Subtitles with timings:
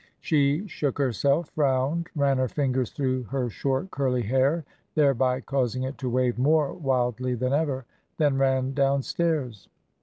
[0.19, 5.99] She shook herself, frowned, ran her fingers through her short, curly hair, thereby causing it
[5.99, 7.85] to wave more wildly than ever
[8.17, 9.69] then ran downstairs.